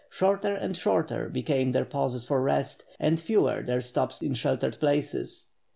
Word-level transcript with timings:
Shorter 0.09 0.55
and 0.55 0.75
shorter 0.75 1.29
became 1.29 1.73
their 1.73 1.85
pauses 1.85 2.25
for 2.25 2.41
rest, 2.41 2.85
and 2.99 3.19
fewer 3.19 3.61
their 3.61 3.81
stops 3.81 4.19
in 4.23 4.33
sheltered 4.33 4.79
places. 4.79 5.49